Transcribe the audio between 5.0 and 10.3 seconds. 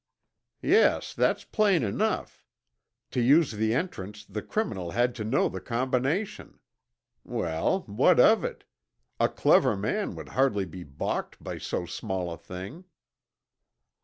to know the combination. Well, what of it? A clever man would